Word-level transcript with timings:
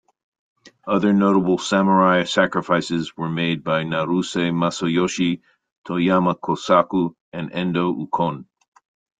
Other 0.87 1.13
notable 1.13 1.59
samurai 1.59 2.23
sacrifices 2.23 3.15
were 3.15 3.29
made 3.29 3.63
by 3.63 3.83
Naruse 3.83 4.51
Masayoshi, 4.51 5.41
Toyama 5.87 6.39
Kosaku, 6.39 7.13
and 7.33 7.51
Endo 7.53 7.95
Ukon. 7.95 8.47